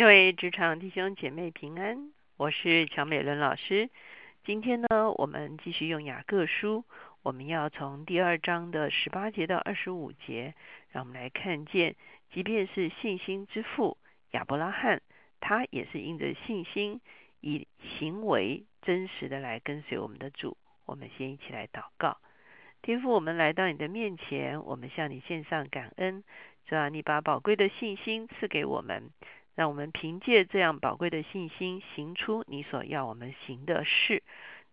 [0.00, 3.90] 各位职场弟兄姐妹平安，我是乔美伦老师。
[4.46, 6.86] 今天呢，我们继续用雅各书，
[7.22, 10.54] 我们要从第二章的十八节到二十五节，
[10.88, 11.96] 让我们来看见，
[12.32, 13.98] 即便是信心之父
[14.30, 15.02] 亚伯拉罕，
[15.38, 17.02] 他也是因着信心，
[17.42, 20.56] 以行为真实的来跟随我们的主。
[20.86, 22.16] 我们先一起来祷告，
[22.80, 26.24] 天父，我们来到你的面前，我们向你献上感恩，
[26.64, 29.10] 主啊，你把宝贵的信心赐给我们。
[29.54, 34.22] 让我们凭借这样宝贵的信心，行出你所要我们行的事。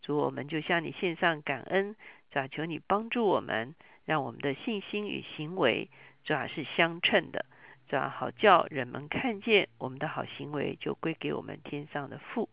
[0.02, 1.96] 主，我们就向你献上感恩，
[2.32, 5.90] 主求你帮助我们，让我们的信心与行为
[6.24, 7.46] 主要是相称的，
[7.90, 12.48] 主要好叫人们看见我们的好行为，就归给我们天上的父，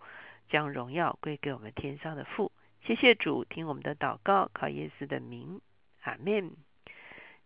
[0.49, 2.51] 将荣耀归给我们天上的父。
[2.87, 5.61] 谢谢主，听我们的祷告，靠耶稣的名，
[6.03, 6.51] 阿门。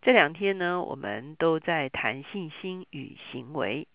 [0.01, 3.89] 这两天呢，我们都在谈信心与行为。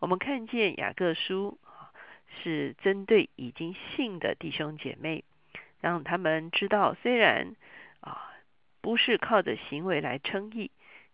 [0.00, 1.92] 我们看见雅各书啊，
[2.42, 5.24] 是针对已经信的弟兄姐妹，
[5.78, 7.54] 让他们知道，虽然
[8.00, 8.32] 啊
[8.80, 10.70] 不是靠着行为来称义，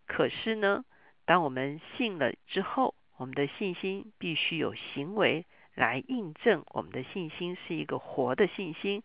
[0.07, 0.85] 可是呢，
[1.25, 9.03] 当我们信了之后，我们的信心必须有行为来印证，我们的信心是一个活的信心，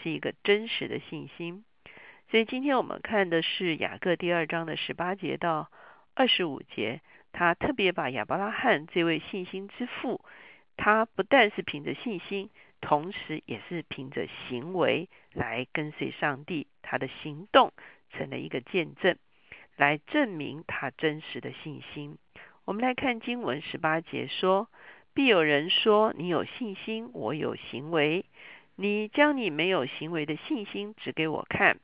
[0.00, 1.64] 是一个真实的信心。
[2.30, 5.72] 所以今天我们看的是雅各第二章的十八节到
[6.14, 7.00] 二十五节。
[7.36, 10.24] 他特别把亚伯拉罕这位信心之父，
[10.76, 12.48] 他不但是凭着信心，
[12.80, 16.68] 同时也是凭着行为来跟随上帝。
[16.80, 17.72] 他的行动
[18.10, 19.16] 成了一个见证，
[19.76, 22.18] 来证明他真实的信心。
[22.64, 24.68] 我们来看经文十八节说
[25.12, 28.24] ：“必有人说，你有信心，我有行为。
[28.76, 31.80] 你将你没有行为的信心指给我看，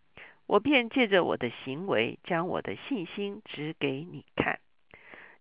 [0.46, 4.59] 我便借着我的行为，将我的信心指给你看。”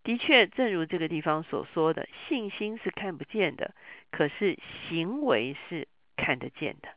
[0.09, 3.75] 的确，正如这个地方所说的，信心是看不见的，
[4.09, 4.57] 可是
[4.87, 6.89] 行为是看得见的。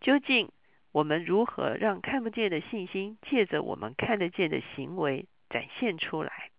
[0.00, 0.52] 究竟
[0.92, 6.52] 我们如何让看不见的信心借着我们看得见的行为展现出来？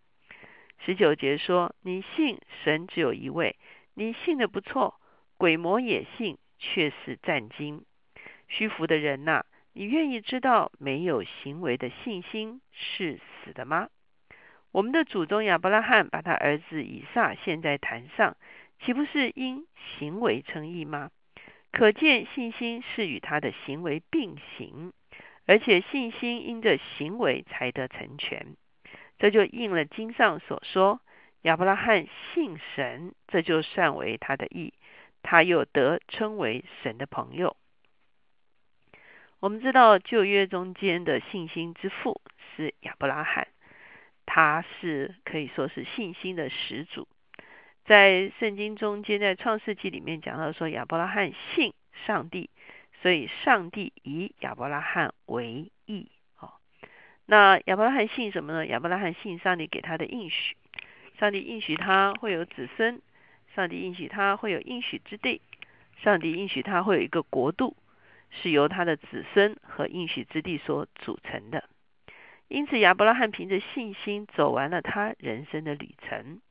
[0.79, 3.55] 十九节说：“你信神只有一位，
[3.93, 4.99] 你信的不错，
[5.37, 7.85] 鬼魔也信，却是战惊。
[8.49, 13.87] 虚浮的人呐，你愿意知道没有行为的信心是死的吗？”
[14.75, 18.35] 我们的祖宗亚伯拉罕把他儿子以撒献在坛上，
[18.81, 19.65] 岂不是因
[19.97, 21.11] 行为称义吗？
[21.71, 24.91] 可见信心是与他的行为并行，
[25.45, 28.57] 而且信心因着行为才得成全。
[29.17, 30.99] 这就应了经上所说：
[31.43, 34.73] 亚伯拉罕信神，这就算为他的义，
[35.23, 37.55] 他又得称为神的朋友。
[39.39, 42.19] 我们知道旧约中间的信心之父
[42.57, 43.47] 是亚伯拉罕。
[44.35, 47.07] 他是可以说是信心的始祖，
[47.85, 51.73] 在圣经中间，在创世纪里面讲到说亚伯拉罕信
[52.05, 52.49] 上帝，
[53.01, 56.11] 所以上帝以亚伯拉罕为义。
[56.37, 56.51] 哦，
[57.25, 58.67] 那亚伯拉罕信什么呢？
[58.67, 60.57] 亚伯拉罕信上帝给他的应许，
[61.17, 63.01] 上帝应许他会有子孙，
[63.55, 65.39] 上帝应许他会有应许之地，
[66.03, 67.77] 上帝应许他会有一个国度，
[68.31, 71.69] 是由他的子孙和应许之地所组成的。
[72.47, 76.41] 因此，亚伯拉罕凭着信心走完了他人生的旅程。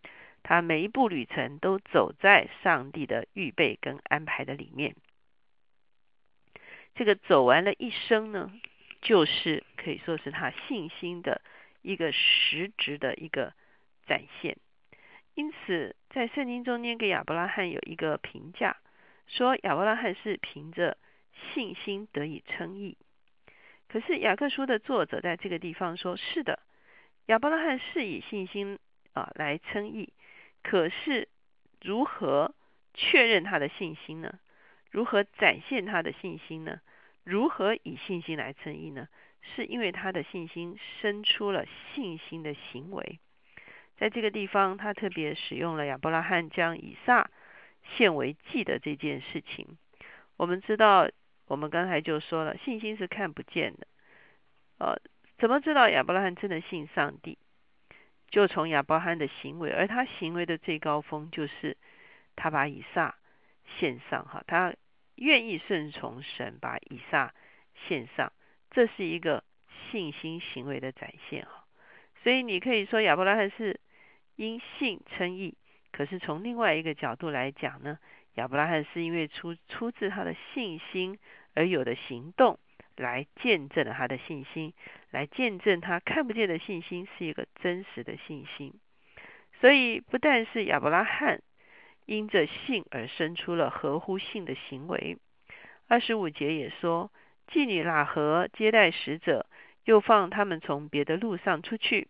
[0.42, 4.94] 他每一步旅程都走在上帝的预备跟安排的里面。
[6.94, 8.52] 这个走完了一生呢，
[9.00, 11.40] 就是可以说是他信心的
[11.80, 13.54] 一个实质的一个
[14.06, 14.58] 展现。
[15.34, 18.76] 因此，在圣经中间给亚伯拉罕有一个评价，
[19.26, 20.98] 说亚伯拉罕是凭着
[21.54, 22.98] 信心得以称义。
[23.94, 26.58] 可是雅各书的作者在这个地方说：“是的，
[27.26, 28.76] 亚伯拉罕是以信心
[29.12, 30.12] 啊来称义。
[30.64, 31.28] 可是
[31.80, 32.52] 如何
[32.92, 34.40] 确认他的信心呢？
[34.90, 36.80] 如何展现他的信心呢？
[37.22, 39.06] 如何以信心来称义呢？
[39.42, 43.20] 是因为他的信心生出了信心的行为。
[43.96, 47.30] 在这个地方，他特别使用了亚伯拉罕将以撒
[47.96, 49.78] 献为祭的这件事情。
[50.36, 51.08] 我们知道。”
[51.46, 53.86] 我们刚才就说了，信心是看不见的。
[54.78, 54.96] 呃，
[55.38, 57.38] 怎么知道亚伯拉罕真的信上帝？
[58.30, 61.76] 就从亚伯拉罕的行为，而他行为的最高峰就是
[62.34, 63.14] 他把以撒
[63.78, 64.74] 献上，哈，他
[65.14, 67.32] 愿意顺从神，把以撒
[67.86, 68.32] 献上，
[68.70, 69.44] 这是一个
[69.90, 71.64] 信心行为的展现，哈。
[72.22, 73.78] 所以你可以说亚伯拉罕是
[74.34, 75.56] 因信称义，
[75.92, 77.98] 可是从另外一个角度来讲呢？
[78.34, 81.18] 亚伯拉罕是因为出出自他的信心
[81.54, 82.58] 而有的行动，
[82.96, 84.72] 来见证了他的信心，
[85.10, 88.74] 来见证他看不见的信心是一个真实的信心。
[89.60, 91.40] 所以不但是亚伯拉罕
[92.06, 95.16] 因着信而生出了合乎信的行为。
[95.86, 97.12] 二十五节也说，
[97.48, 99.46] 妓女喇合接待使者，
[99.84, 102.08] 又放他们从别的路上出去，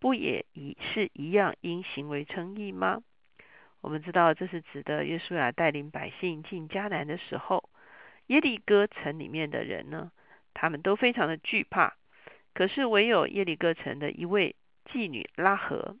[0.00, 3.02] 不也一是一样因行为称义吗？
[3.82, 7.70] 我们知道这是指的约书亚带领百姓进迦南的时候，
[8.26, 10.12] 耶利哥城里面的人呢，
[10.52, 11.94] 他们都非常的惧怕。
[12.52, 14.54] 可是唯有耶利哥城的一位
[14.92, 15.96] 妓女拉合，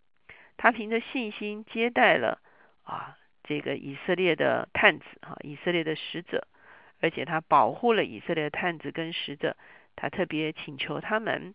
[0.58, 2.42] 她凭着信心接待了
[2.82, 6.46] 啊这个以色列的探子哈，以色列的使者，
[7.00, 9.56] 而且她保护了以色列的探子跟使者。
[9.96, 11.54] 她特别请求他们，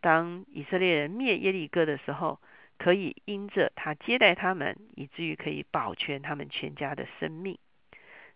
[0.00, 2.40] 当以色列人灭耶利哥的时候。
[2.78, 7.58] 可以因着他接待他们，以至于可以保全他们全家的生命。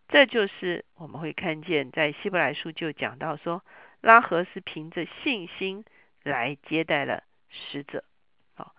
[0.09, 3.65] 这就是我们会看见，在希伯来书就讲到说，
[4.01, 5.85] 拉合是凭着信心
[6.23, 8.03] 来接待了使者。
[8.55, 8.75] 好，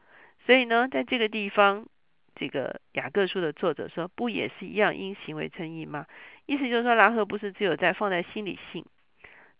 [0.46, 1.88] 所以呢，在这个地方，
[2.36, 6.08] 这个雅各书的作者说，不也是一样因行为称义吗？
[6.46, 8.86] 意思就是说，拉合不是只有在放在心里信，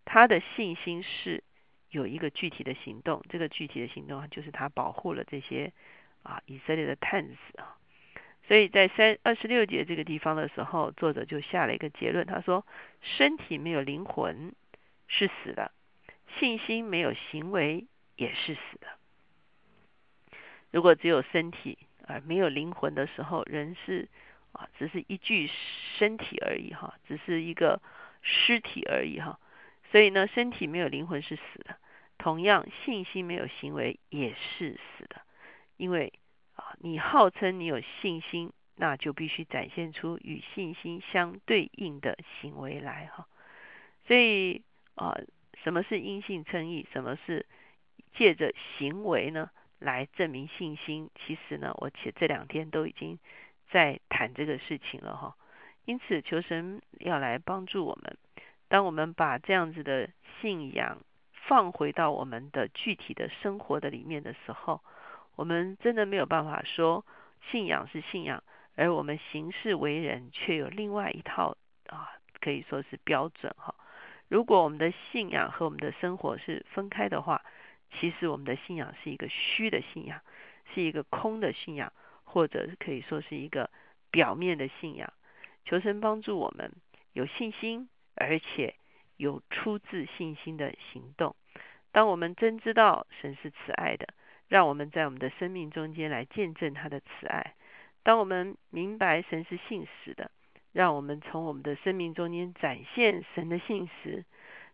[0.04, 1.44] 他的信心是。
[1.92, 5.72] 有一个具体的行动，这个具体的行动就是他保护了这些
[6.24, 7.78] 啊以色列的探子啊，
[8.48, 12.66] 所以在三二十六节这个地方的时候，作者就下了一个结论，他说：
[13.02, 14.54] 身体没有灵魂
[15.08, 15.72] 是死的，
[16.40, 17.86] 信心没有行为
[18.16, 18.88] 也是死的。
[20.72, 21.78] 如果只有身体
[22.08, 24.08] 而没有灵魂的时候，人是
[24.54, 25.50] 啊只是一具
[25.98, 27.82] 身体而已哈，只是一个
[28.22, 29.38] 尸体而已哈。
[29.92, 31.76] 所以呢，身体没有灵魂是死的。
[32.18, 35.22] 同样，信心没有行为也是死的。
[35.76, 36.14] 因为
[36.56, 43.28] 啊，你号称你有信心，那就必须展现出与信心相对应的行为来哈。
[44.08, 44.62] 所以
[44.96, 45.18] 啊，
[45.64, 46.88] 什么是因信称义？
[46.94, 47.46] 什么是
[48.14, 49.50] 借着行为呢
[49.80, 51.10] 来证明信心？
[51.16, 53.20] 其实呢，我且这两天都已经
[53.72, 55.36] 在谈这个事情了哈。
[55.84, 58.18] 因此，求神要来帮助我们。
[58.72, 60.10] 当我们把这样子的
[60.40, 61.00] 信仰
[61.34, 64.80] 放回到我们的具体的生活的里面的时候，
[65.36, 67.06] 我们真的没有办法说
[67.52, 68.42] 信仰是信仰，
[68.76, 71.58] 而我们行事为人却有另外一套
[71.88, 73.76] 啊，可以说是标准哈。
[74.30, 77.44] 如果我们的信仰和我们的生活是分开的话，
[78.00, 80.22] 其实我们的信仰是一个虚的信仰，
[80.74, 81.92] 是一个空的信仰，
[82.24, 83.70] 或者可以说是一个
[84.12, 85.12] 表面的信仰。
[85.66, 86.72] 求神帮助我们
[87.12, 87.90] 有信心。
[88.16, 88.76] 而且
[89.18, 91.36] 有出自信心的行动。
[91.92, 94.08] 当我们真知道神是慈爱的，
[94.48, 97.54] 让我们在我们的生命中间来见证他的慈爱；
[98.04, 100.32] 当我们明白神是信实的，
[100.72, 104.24] 让我们从我们的生命中间展现神的信实；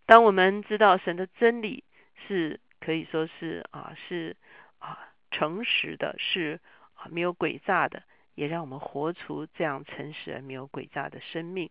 [0.06, 1.84] 当我们知道神的真理
[2.28, 4.36] 是可以说是啊是
[4.78, 6.60] 啊诚实的，是
[6.94, 8.04] 啊没有诡诈的，
[8.36, 11.70] 也让我们活出这样诚实而没有诡诈的生命。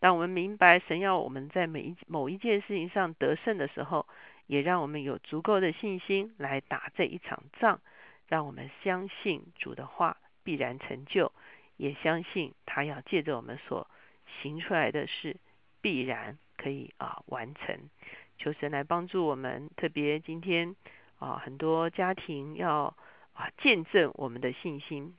[0.00, 4.06] 当我们明白神要我们在每一某一件事情上得胜的时候，
[4.46, 7.80] 也让我们有足够的信心来打这一场仗。
[8.28, 11.32] 让我们相信主的话必然成就，
[11.78, 13.88] 也相信他要借着我们所
[14.42, 15.38] 行出来的事
[15.80, 17.88] 必然可以啊完成。
[18.36, 20.76] 求神来帮助我们，特别今天
[21.18, 22.94] 啊很多家庭要
[23.32, 25.16] 啊见证我们的信心，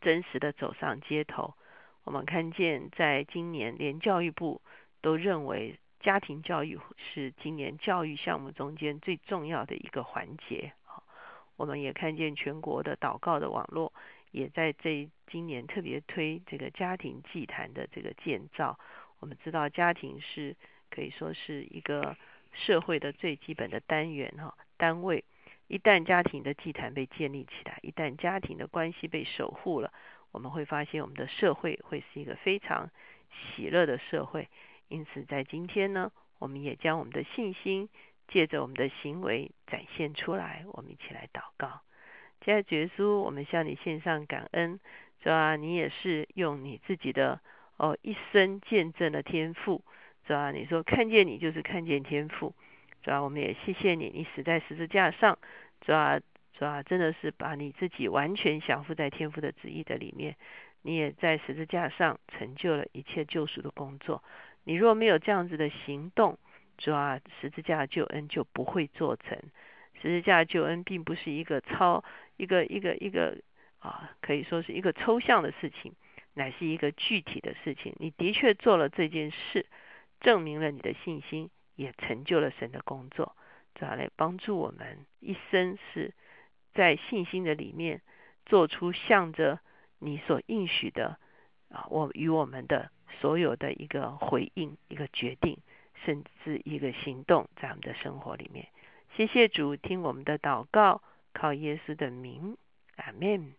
[0.00, 1.54] 真实的走上街头。
[2.04, 4.60] 我们看见，在今年连教育部
[5.00, 10.72] 都认为家庭教育是今年教育项目中间最重要的一个环节。
[11.56, 13.92] 我们也看见全国的祷告的网络
[14.30, 18.78] 也在这今年特别推这个家庭祭坛的这个建造。
[19.18, 20.56] 我们知道家庭是
[20.90, 22.16] 可以说是一个
[22.52, 25.22] 社会的最基本的单元哈单位。
[25.68, 29.92] 一旦家庭的祭坛被建立起来，一旦家庭的关系被守护了。
[30.32, 32.90] 我们会发现，我们的社会会是一个非常
[33.30, 34.48] 喜乐的社会。
[34.88, 37.88] 因此，在今天呢，我们也将我们的信心
[38.28, 40.64] 借着我们的行为展现出来。
[40.72, 41.80] 我们一起来祷告，
[42.44, 44.80] 亲爱的耶稣，我们向你献上感恩，
[45.22, 45.56] 是吧？
[45.56, 47.40] 你也是用你自己的
[47.76, 49.84] 哦一生见证了天赋，
[50.26, 50.50] 是吧？
[50.50, 52.54] 你说看见你就是看见天赋，
[53.04, 53.20] 是吧？
[53.20, 55.38] 我们也谢谢你，你死在十字架上，
[55.84, 56.20] 是吧？
[56.60, 56.82] 是吧？
[56.82, 60.36] 真的是把你自己完全降服在天父的旨意的里面，
[60.82, 64.22] 你也在十字架上成就了一切救赎的工作。
[64.64, 66.38] 你若没有这样子的行动，
[66.76, 69.38] 主啊，十字架救恩就不会做成。
[70.02, 72.04] 十字架救恩并不是一个超
[72.36, 73.38] 一个一个一个
[73.78, 75.94] 啊，可以说是一个抽象的事情，
[76.34, 77.94] 乃是一个具体的事情。
[77.98, 79.64] 你的确做了这件事，
[80.20, 83.34] 证明了你的信心，也成就了神的工作，
[83.74, 86.12] 主要来帮助我们一生是。
[86.74, 88.00] 在信心的里面，
[88.46, 89.60] 做出向着
[89.98, 91.18] 你所应许的
[91.68, 95.58] 啊，我与我们的所有的一个回应、一个决定，
[96.04, 98.68] 甚至一个行动，在我们的生活里面。
[99.16, 102.56] 谢谢主，听我们的祷告，靠耶稣的名，
[102.96, 103.54] 阿门。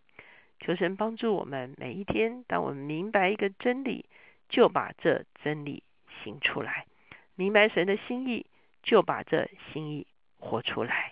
[0.60, 4.06] 求神帮助我们每一天，当我们明白一个真理，
[4.48, 5.84] 就把这真理
[6.24, 6.86] 行出来；
[7.36, 8.46] 明白神的心意，
[8.84, 11.11] 就把这心意活出来。